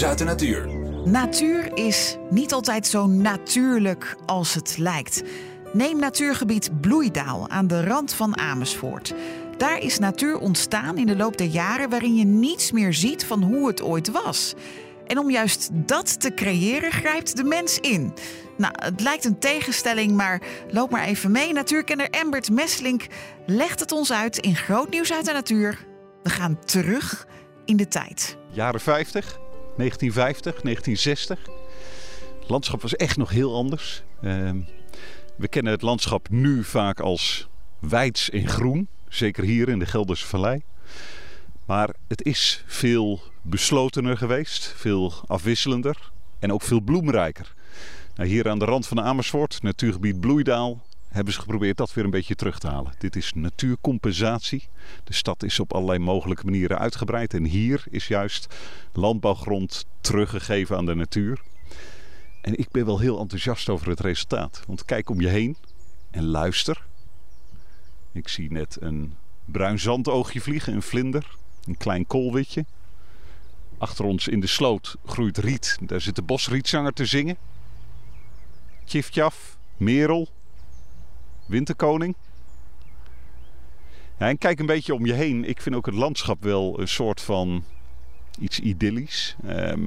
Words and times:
nieuws 0.00 0.10
uit 0.10 0.18
de 0.18 0.24
natuur. 0.24 0.68
Natuur 1.04 1.76
is 1.76 2.16
niet 2.30 2.52
altijd 2.52 2.86
zo 2.86 3.06
natuurlijk 3.06 4.16
als 4.26 4.54
het 4.54 4.78
lijkt. 4.78 5.22
Neem 5.72 5.98
natuurgebied 5.98 6.80
Bloeidaal 6.80 7.48
aan 7.48 7.66
de 7.66 7.84
rand 7.84 8.12
van 8.12 8.38
Amersfoort. 8.38 9.14
Daar 9.56 9.78
is 9.78 9.98
natuur 9.98 10.38
ontstaan 10.38 10.98
in 10.98 11.06
de 11.06 11.16
loop 11.16 11.36
der 11.36 11.46
jaren 11.46 11.90
waarin 11.90 12.14
je 12.14 12.24
niets 12.24 12.72
meer 12.72 12.94
ziet 12.94 13.24
van 13.24 13.42
hoe 13.42 13.66
het 13.66 13.82
ooit 13.82 14.10
was. 14.10 14.54
En 15.06 15.18
om 15.18 15.30
juist 15.30 15.68
dat 15.72 16.20
te 16.20 16.34
creëren 16.34 16.92
grijpt 16.92 17.36
de 17.36 17.44
mens 17.44 17.78
in. 17.78 18.14
Nou, 18.56 18.72
het 18.76 19.00
lijkt 19.00 19.24
een 19.24 19.38
tegenstelling, 19.38 20.12
maar 20.12 20.42
loop 20.70 20.90
maar 20.90 21.04
even 21.04 21.30
mee. 21.30 21.52
Natuurkenner 21.52 22.10
Embert 22.10 22.50
Messlink 22.50 23.06
legt 23.46 23.80
het 23.80 23.92
ons 23.92 24.12
uit 24.12 24.38
in 24.38 24.56
groot 24.56 24.90
nieuws 24.90 25.12
uit 25.12 25.24
de 25.24 25.32
natuur. 25.32 25.86
We 26.22 26.30
gaan 26.30 26.58
terug 26.64 27.26
in 27.64 27.76
de 27.76 27.88
tijd. 27.88 28.36
Jaren 28.52 28.80
50, 28.80 29.38
1950, 29.80 30.62
1960. 30.62 31.38
Het 32.40 32.48
landschap 32.48 32.82
was 32.82 32.96
echt 32.96 33.16
nog 33.16 33.30
heel 33.30 33.54
anders. 33.54 34.02
Ehm, 34.22 34.60
we 35.36 35.48
kennen 35.48 35.72
het 35.72 35.82
landschap 35.82 36.28
nu 36.28 36.64
vaak 36.64 37.00
als 37.00 37.48
wijds 37.78 38.30
en 38.30 38.48
groen. 38.48 38.88
Zeker 39.08 39.44
hier 39.44 39.68
in 39.68 39.78
de 39.78 39.86
Gelderse 39.86 40.26
Vallei. 40.26 40.62
Maar 41.66 41.94
het 42.08 42.24
is 42.24 42.64
veel 42.66 43.20
beslotener 43.42 44.16
geweest, 44.16 44.74
veel 44.76 45.12
afwisselender 45.26 46.10
en 46.38 46.52
ook 46.52 46.62
veel 46.62 46.80
bloemrijker. 46.80 47.54
Nou, 48.14 48.28
hier 48.28 48.48
aan 48.48 48.58
de 48.58 48.64
rand 48.64 48.86
van 48.86 48.96
de 48.96 49.02
Amersfoort, 49.02 49.62
natuurgebied 49.62 50.20
Bloeidaal, 50.20 50.82
hebben 51.10 51.32
ze 51.32 51.40
geprobeerd 51.40 51.76
dat 51.76 51.92
weer 51.92 52.04
een 52.04 52.10
beetje 52.10 52.34
terug 52.34 52.58
te 52.58 52.68
halen. 52.68 52.92
Dit 52.98 53.16
is 53.16 53.32
natuurcompensatie. 53.34 54.68
De 55.04 55.12
stad 55.12 55.42
is 55.42 55.60
op 55.60 55.74
allerlei 55.74 55.98
mogelijke 55.98 56.44
manieren 56.44 56.78
uitgebreid. 56.78 57.34
En 57.34 57.44
hier 57.44 57.84
is 57.90 58.08
juist 58.08 58.54
landbouwgrond 58.92 59.86
teruggegeven 60.00 60.76
aan 60.76 60.86
de 60.86 60.94
natuur. 60.94 61.40
En 62.40 62.58
ik 62.58 62.70
ben 62.70 62.86
wel 62.86 62.98
heel 62.98 63.20
enthousiast 63.20 63.68
over 63.68 63.88
het 63.88 64.00
resultaat. 64.00 64.62
Want 64.66 64.84
kijk 64.84 65.10
om 65.10 65.20
je 65.20 65.28
heen 65.28 65.56
en 66.10 66.26
luister. 66.26 66.86
Ik 68.12 68.28
zie 68.28 68.52
net 68.52 68.76
een 68.80 69.16
bruin 69.44 69.78
zandoogje 69.78 70.40
vliegen, 70.40 70.74
een 70.74 70.82
vlinder, 70.82 71.36
een 71.64 71.76
klein 71.76 72.06
koolwitje. 72.06 72.64
Achter 73.78 74.04
ons 74.04 74.28
in 74.28 74.40
de 74.40 74.46
sloot 74.46 74.96
groeit 75.04 75.38
riet. 75.38 75.78
Daar 75.80 76.00
zit 76.00 76.16
de 76.16 76.22
bosrietzanger 76.22 76.92
te 76.92 77.06
zingen. 77.06 77.36
Tjiftjaf, 78.84 79.56
merel, 79.76 80.28
winterkoning. 81.50 82.14
Ja, 84.18 84.28
en 84.28 84.38
kijk 84.38 84.58
een 84.58 84.66
beetje 84.66 84.94
om 84.94 85.06
je 85.06 85.12
heen. 85.12 85.48
Ik 85.48 85.60
vind 85.60 85.74
ook 85.74 85.86
het 85.86 85.94
landschap 85.94 86.42
wel 86.42 86.80
een 86.80 86.88
soort 86.88 87.20
van 87.20 87.64
iets 88.38 88.60
idyllisch. 88.60 89.36
Ehm, 89.46 89.80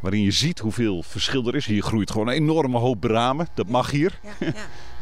waarin 0.00 0.22
je 0.22 0.30
ziet 0.30 0.58
hoeveel 0.58 1.02
verschil 1.02 1.46
er 1.46 1.54
is. 1.54 1.66
Hier 1.66 1.82
groeit 1.82 2.10
gewoon 2.10 2.28
een 2.28 2.34
enorme 2.34 2.78
hoop 2.78 3.00
bramen. 3.00 3.48
Dat 3.54 3.68
mag 3.68 3.90
hier. 3.90 4.20
Ja, 4.22 4.46
ja. 4.46 4.52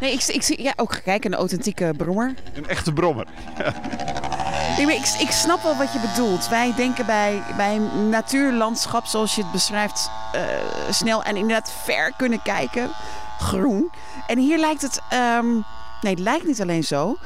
Nee, 0.00 0.12
ik, 0.12 0.25
ik 0.25 0.42
zie 0.42 0.62
ja, 0.62 0.72
ook 0.77 1.00
kijk, 1.05 1.25
een 1.25 1.34
authentieke 1.34 1.94
brommer. 1.97 2.34
Een 2.55 2.69
echte 2.69 2.92
brommer. 2.92 3.27
Nee, 4.77 4.86
maar 4.86 4.94
ik, 4.94 5.14
ik 5.19 5.31
snap 5.31 5.62
wel 5.62 5.77
wat 5.77 5.92
je 5.92 5.98
bedoelt. 6.00 6.48
Wij 6.48 6.75
denken 6.77 7.06
bij, 7.06 7.42
bij 7.56 7.77
een 7.77 8.09
natuurlandschap, 8.09 9.06
zoals 9.06 9.34
je 9.34 9.42
het 9.42 9.53
beschrijft, 9.53 10.11
eh, 10.33 10.42
snel 10.91 11.22
en 11.22 11.36
inderdaad 11.36 11.72
ver 11.72 12.12
kunnen 12.16 12.42
kijken. 12.42 12.91
Groen. 13.38 13.90
En 14.27 14.38
hier 14.38 14.58
lijkt 14.58 14.82
het, 14.82 15.00
ehm, 15.08 15.52
nee, 16.00 16.12
het 16.12 16.18
lijkt 16.18 16.46
niet 16.46 16.60
alleen 16.60 16.84
zo. 16.84 17.16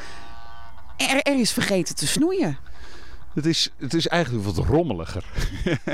Er, 0.97 1.27
is 1.39 1.53
vergeten 1.53 1.95
te 1.95 2.07
snoeien. 2.07 2.59
Het 3.35 3.47
is, 3.47 3.71
het 3.77 3.95
is 3.95 4.07
eigenlijk 4.07 4.45
wat 4.45 4.57
rommeliger. 4.67 5.25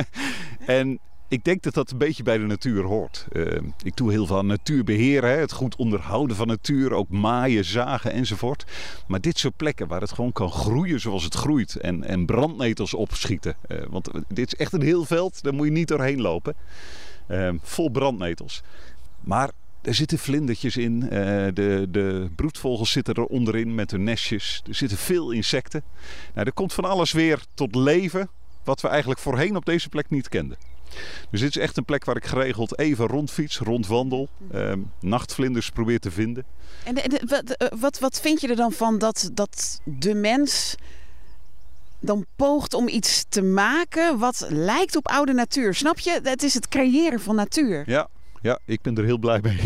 en 0.67 1.01
ik 1.29 1.45
denk 1.45 1.63
dat 1.63 1.75
dat 1.75 1.91
een 1.91 1.99
beetje 1.99 2.23
bij 2.23 2.39
de 2.39 2.45
natuur 2.45 2.85
hoort. 2.85 3.27
Uh, 3.33 3.59
ik 3.83 3.97
doe 3.97 4.11
heel 4.11 4.27
veel 4.27 4.39
aan 4.39 4.47
natuurbeheer, 4.47 5.23
hè, 5.23 5.37
het 5.37 5.53
goed 5.53 5.77
onderhouden 5.77 6.37
van 6.37 6.47
natuur, 6.47 6.93
ook 6.93 7.09
maaien, 7.09 7.65
zagen 7.65 8.13
enzovoort. 8.13 8.65
Maar 9.07 9.21
dit 9.21 9.39
soort 9.39 9.57
plekken 9.57 9.89
waar 9.89 10.01
het 10.01 10.13
gewoon 10.13 10.33
kan 10.33 10.51
groeien 10.51 11.01
zoals 11.01 11.25
het 11.25 11.35
groeit 11.35 11.77
en, 11.77 12.05
en 12.05 12.27
brandnetels 12.27 12.95
opschieten. 12.95 13.57
Uh, 13.69 13.83
want 13.89 14.11
dit 14.29 14.47
is 14.47 14.59
echt 14.59 14.73
een 14.73 14.83
heel 14.83 15.05
veld, 15.05 15.43
daar 15.43 15.55
moet 15.55 15.67
je 15.67 15.73
niet 15.73 15.89
doorheen 15.89 16.21
lopen. 16.21 16.55
Uh, 17.29 17.51
vol 17.63 17.91
brandnetels. 17.91 18.63
Maar 19.21 19.51
er 19.85 19.95
zitten 19.95 20.19
vlindertjes 20.19 20.77
in, 20.77 21.01
de, 21.01 21.87
de 21.91 22.29
broedvogels 22.37 22.91
zitten 22.91 23.15
er 23.15 23.25
onderin 23.25 23.75
met 23.75 23.91
hun 23.91 24.05
nestjes. 24.05 24.63
Er 24.69 24.75
zitten 24.75 24.99
veel 24.99 25.31
insecten. 25.31 25.83
Nou, 26.35 26.47
er 26.47 26.53
komt 26.53 26.73
van 26.73 26.85
alles 26.85 27.13
weer 27.13 27.43
tot 27.55 27.75
leven 27.75 28.29
wat 28.65 28.81
we 28.81 28.89
eigenlijk 28.89 29.21
voorheen 29.21 29.57
op 29.57 29.65
deze 29.65 29.89
plek 29.89 30.11
niet 30.11 30.29
kenden. 30.29 30.57
Dus 31.31 31.41
dit 31.41 31.57
is 31.57 31.63
echt 31.63 31.77
een 31.77 31.85
plek 31.85 32.05
waar 32.05 32.17
ik 32.17 32.25
geregeld 32.25 32.79
even 32.79 33.07
rondfiets, 33.07 33.59
rondwandel. 33.59 34.29
Eh, 34.51 34.73
nachtvlinders 35.01 35.71
probeer 35.71 36.01
te 36.01 36.11
vinden. 36.11 36.45
En, 36.85 37.03
en 37.03 37.29
wat, 37.29 37.69
wat, 37.79 37.99
wat 37.99 38.21
vind 38.21 38.41
je 38.41 38.49
er 38.49 38.57
dan 38.57 38.73
van 38.73 38.99
dat, 38.99 39.31
dat 39.33 39.81
de 39.85 40.15
mens 40.15 40.75
dan 42.01 42.27
poogt 42.37 42.75
om 42.75 42.89
iets 42.89 43.25
te 43.29 43.43
maken 43.43 44.19
wat 44.19 44.47
lijkt 44.49 44.97
op 44.97 45.09
oude 45.09 45.33
natuur? 45.33 45.75
Snap 45.75 45.99
je? 45.99 46.21
Het 46.23 46.43
is 46.43 46.55
het 46.55 46.69
creëren 46.69 47.21
van 47.21 47.35
natuur. 47.35 47.83
Ja, 47.87 48.09
ja, 48.45 48.59
ik 48.65 48.83
ben 48.83 48.97
er 48.97 49.05
heel 49.05 49.19
blij 49.19 49.41
mee. 49.43 49.59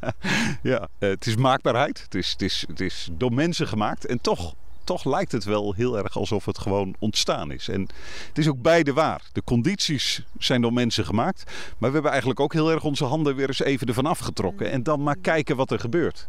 ja, 0.72 0.88
het 0.98 1.26
is 1.26 1.36
maakbaarheid. 1.36 2.02
Het 2.02 2.14
is, 2.14 2.30
het, 2.30 2.42
is, 2.42 2.64
het 2.68 2.80
is 2.80 3.08
door 3.12 3.32
mensen 3.32 3.68
gemaakt. 3.68 4.06
En 4.06 4.20
toch 4.20 4.54
toch 4.84 5.04
lijkt 5.04 5.32
het 5.32 5.44
wel 5.44 5.72
heel 5.72 5.98
erg 5.98 6.16
alsof 6.16 6.44
het 6.44 6.58
gewoon 6.58 6.94
ontstaan 6.98 7.50
is. 7.50 7.68
En 7.68 7.80
het 8.28 8.38
is 8.38 8.48
ook 8.48 8.62
beide 8.62 8.92
waar. 8.92 9.22
De 9.32 9.44
condities 9.44 10.22
zijn 10.38 10.60
door 10.60 10.72
mensen 10.72 11.04
gemaakt. 11.04 11.44
Maar 11.78 11.88
we 11.88 11.94
hebben 11.94 12.10
eigenlijk 12.10 12.40
ook 12.40 12.52
heel 12.52 12.70
erg 12.70 12.84
onze 12.84 13.04
handen 13.04 13.36
weer 13.36 13.48
eens 13.48 13.62
even 13.62 13.86
ervan 13.86 14.06
afgetrokken. 14.06 14.70
En 14.70 14.82
dan 14.82 15.02
maar 15.02 15.16
kijken 15.16 15.56
wat 15.56 15.70
er 15.70 15.78
gebeurt. 15.80 16.28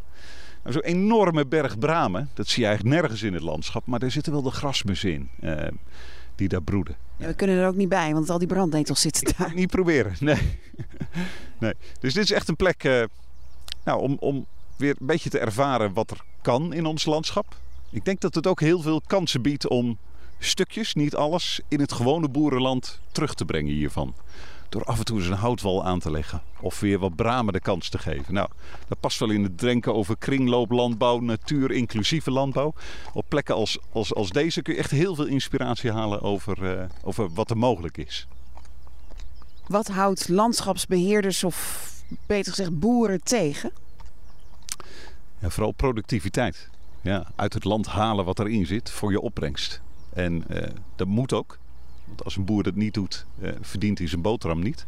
Nou, 0.63 0.73
Zo'n 0.73 0.81
enorme 0.81 1.45
berg 1.45 1.79
bramen, 1.79 2.29
dat 2.33 2.47
zie 2.47 2.61
je 2.61 2.67
eigenlijk 2.67 2.99
nergens 2.99 3.23
in 3.23 3.33
het 3.33 3.43
landschap. 3.43 3.85
Maar 3.85 3.99
daar 3.99 4.11
zitten 4.11 4.33
wel 4.33 4.41
de 4.41 4.51
grasmussen 4.51 5.13
in. 5.13 5.29
Uh, 5.41 5.67
die 6.37 6.47
daar 6.47 6.61
broeden. 6.61 6.95
Ja, 7.17 7.27
we 7.27 7.33
kunnen 7.33 7.57
er 7.57 7.67
ook 7.67 7.75
niet 7.75 7.89
bij, 7.89 8.13
want 8.13 8.29
al 8.29 8.37
die 8.37 8.47
brandnetels 8.47 9.01
zitten 9.01 9.33
daar. 9.37 9.53
Niet 9.53 9.69
proberen, 9.69 10.15
nee. 10.19 10.59
nee. 11.59 11.73
Dus 11.99 12.13
dit 12.13 12.23
is 12.23 12.31
echt 12.31 12.47
een 12.47 12.55
plek 12.55 12.83
uh, 12.83 13.03
nou, 13.83 14.01
om, 14.01 14.17
om 14.19 14.45
weer 14.75 14.95
een 14.99 15.07
beetje 15.07 15.29
te 15.29 15.39
ervaren 15.39 15.93
wat 15.93 16.11
er 16.11 16.23
kan 16.41 16.73
in 16.73 16.85
ons 16.85 17.05
landschap. 17.05 17.55
Ik 17.89 18.05
denk 18.05 18.21
dat 18.21 18.35
het 18.35 18.47
ook 18.47 18.59
heel 18.59 18.81
veel 18.81 19.01
kansen 19.07 19.41
biedt 19.41 19.67
om 19.67 19.97
stukjes, 20.39 20.93
niet 20.93 21.15
alles, 21.15 21.61
in 21.67 21.79
het 21.79 21.91
gewone 21.91 22.29
boerenland 22.29 22.99
terug 23.11 23.33
te 23.33 23.45
brengen 23.45 23.73
hiervan. 23.73 24.13
Door 24.69 24.83
af 24.83 24.97
en 24.97 25.05
toe 25.05 25.17
eens 25.17 25.27
een 25.27 25.33
houtwal 25.33 25.85
aan 25.85 25.99
te 25.99 26.11
leggen. 26.11 26.41
Of 26.59 26.79
weer 26.79 26.99
wat 26.99 27.15
bramen 27.15 27.53
de 27.53 27.59
kans 27.59 27.89
te 27.89 27.97
geven. 27.97 28.33
Nou, 28.33 28.49
dat 28.87 28.99
past 28.99 29.19
wel 29.19 29.29
in 29.29 29.43
het 29.43 29.59
denken 29.59 29.93
over 29.93 30.17
kringlooplandbouw, 30.17 31.19
natuur-inclusieve 31.19 32.31
landbouw. 32.31 32.73
Op 33.13 33.25
plekken 33.27 33.55
als, 33.55 33.79
als, 33.91 34.13
als 34.13 34.29
deze 34.29 34.61
kun 34.61 34.73
je 34.73 34.79
echt 34.79 34.91
heel 34.91 35.15
veel 35.15 35.25
inspiratie 35.25 35.91
halen 35.91 36.21
over, 36.21 36.77
uh, 36.77 36.83
over 37.03 37.33
wat 37.33 37.49
er 37.49 37.57
mogelijk 37.57 37.97
is. 37.97 38.27
Wat 39.67 39.87
houdt 39.87 40.29
landschapsbeheerders 40.29 41.43
of 41.43 41.89
beter 42.25 42.51
gezegd 42.51 42.79
boeren 42.79 43.23
tegen? 43.23 43.71
Ja, 45.39 45.49
vooral 45.49 45.71
productiviteit 45.71 46.69
ja, 47.01 47.27
uit 47.35 47.53
het 47.53 47.63
land 47.63 47.87
halen 47.87 48.25
wat 48.25 48.39
erin 48.39 48.65
zit 48.65 48.89
voor 48.89 49.11
je 49.11 49.21
opbrengst. 49.21 49.81
En 50.13 50.43
uh, 50.49 50.61
dat 50.95 51.07
moet 51.07 51.33
ook. 51.33 51.57
Want 52.07 52.23
als 52.23 52.35
een 52.35 52.45
boer 52.45 52.63
dat 52.63 52.75
niet 52.75 52.93
doet, 52.93 53.25
uh, 53.41 53.49
verdient 53.61 53.97
hij 53.97 54.07
zijn 54.07 54.21
boterham 54.21 54.59
niet. 54.59 54.85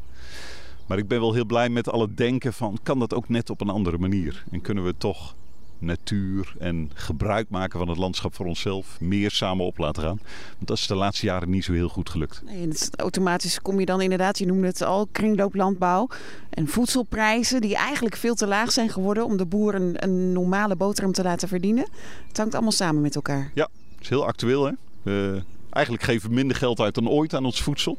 Maar 0.88 0.98
ik 0.98 1.08
ben 1.08 1.20
wel 1.20 1.34
heel 1.34 1.46
blij 1.46 1.70
met 1.70 1.90
al 1.90 2.02
het 2.02 2.18
denken 2.18 2.54
van... 2.54 2.80
kan 2.84 3.00
dat 3.00 3.14
ook 3.14 3.30
net 3.30 3.50
op 3.50 3.62
een 3.62 3.70
andere 3.70 3.98
manier? 3.98 4.44
En 4.52 4.62
kunnen 4.62 4.86
we 4.86 4.94
toch 4.98 5.36
natuur 5.80 6.56
en 6.60 6.92
gebruik 6.94 7.50
maken 7.50 7.80
van 7.80 7.88
het 7.88 7.98
landschap 7.98 8.36
voor 8.36 8.46
onszelf 8.46 9.00
meer 9.00 9.32
samen 9.32 9.66
op 9.66 9.78
laten 9.78 10.04
gaan. 10.04 10.20
Want 10.56 10.68
dat 10.68 10.78
is 10.78 10.88
de 10.88 10.96
laatste 10.96 11.26
jaren 11.26 11.50
niet 11.50 11.64
zo 11.64 11.74
heel 11.74 11.90
goed 11.90 12.10
gelukt. 12.10 12.42
Nee, 12.46 12.68
het, 12.68 12.90
automatisch 12.96 13.62
kom 13.62 13.80
je 13.80 13.86
dan 13.86 14.02
inderdaad, 14.02 14.38
je 14.38 14.46
noemde 14.46 14.68
het 14.68 14.82
al, 14.82 15.08
kringlooplandbouw 15.12 16.08
en 16.50 16.68
voedselprijzen 16.68 17.62
die 17.62 17.76
eigenlijk 17.76 18.16
veel 18.16 18.36
te 18.36 18.48
laag 18.48 18.72
zijn 18.72 18.90
geworden 18.90 19.26
om 19.26 19.38
de 19.38 19.46
boer 19.46 19.76
een, 19.76 19.94
een 19.96 20.34
normale 20.34 20.76
boterham 20.76 21.14
te 21.14 21.24
laten 21.24 21.48
verdienen. 21.48 21.88
Het 22.28 22.38
hangt 22.38 22.54
allemaal 22.54 22.72
samen 22.72 23.02
met 23.02 23.16
elkaar. 23.16 23.52
Ja, 23.54 23.70
het 23.92 24.02
is 24.02 24.10
heel 24.10 24.26
actueel 24.26 24.66
hè. 24.66 24.72
Uh, 25.04 25.42
eigenlijk 25.70 26.06
geven 26.06 26.30
we 26.30 26.36
minder 26.36 26.58
geld 26.58 26.80
uit 26.80 26.96
dan 26.96 27.10
ooit 27.10 27.34
aan 27.34 27.46
ons 27.46 27.62
voedsel. 27.62 27.98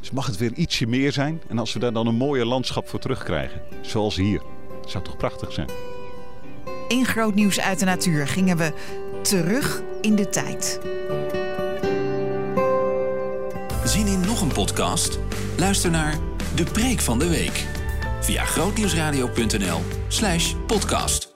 Dus 0.00 0.10
mag 0.10 0.26
het 0.26 0.36
weer 0.36 0.52
ietsje 0.52 0.86
meer 0.86 1.12
zijn. 1.12 1.42
En 1.48 1.58
als 1.58 1.72
we 1.72 1.78
daar 1.78 1.92
dan 1.92 2.06
een 2.06 2.14
mooie 2.14 2.46
landschap 2.46 2.88
voor 2.88 3.00
terugkrijgen, 3.00 3.62
zoals 3.82 4.16
hier, 4.16 4.42
zou 4.86 5.04
toch 5.04 5.16
prachtig 5.16 5.52
zijn. 5.52 5.68
In 6.88 7.04
groot 7.04 7.34
nieuws 7.34 7.60
uit 7.60 7.78
de 7.78 7.84
natuur 7.84 8.28
gingen 8.28 8.56
we 8.56 8.72
terug 9.22 9.82
in 10.00 10.16
de 10.16 10.28
tijd. 10.28 10.80
Zien 13.84 14.06
in 14.06 14.20
nog 14.20 14.40
een 14.40 14.52
podcast? 14.52 15.18
Luister 15.58 15.90
naar 15.90 16.18
De 16.54 16.64
Preek 16.64 17.00
van 17.00 17.18
de 17.18 17.28
Week 17.28 17.66
via 18.20 18.44
grootnieuwsradio.nl/podcast. 18.44 21.33